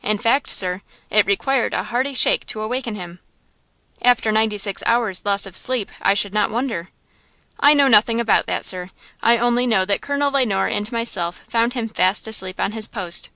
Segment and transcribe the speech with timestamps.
[0.00, 0.80] In fact, sir,
[1.10, 3.18] it required a hearty shake to awaken him."
[4.00, 6.90] "After ninety six hours' loss of sleep, I should not wonder."
[7.58, 8.90] "I know nothing about that, sir.
[9.24, 12.86] I only know that Colonel Le Noir and myself found him fast asleep on his
[12.86, 13.28] post.